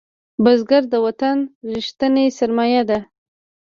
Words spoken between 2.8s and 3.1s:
ده